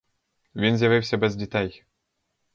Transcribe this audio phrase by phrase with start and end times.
[0.55, 1.83] Він з'явився без дітей.